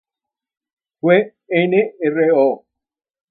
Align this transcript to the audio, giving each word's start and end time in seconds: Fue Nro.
Fue 0.99 1.35
Nro. 1.47 2.65